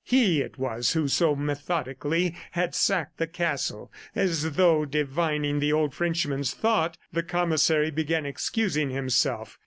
He 0.03 0.41
it 0.41 0.57
was 0.57 0.93
who 0.93 1.07
so 1.07 1.35
methodically 1.35 2.35
had 2.53 2.73
sacked 2.73 3.19
the 3.19 3.27
castle. 3.27 3.91
As 4.15 4.53
though 4.53 4.83
divining 4.83 5.59
the 5.59 5.71
old 5.73 5.93
Frenchman's 5.93 6.55
thought, 6.55 6.97
the 7.13 7.21
commissary 7.21 7.91
began 7.91 8.25
excusing 8.25 8.89
himself. 8.89 9.59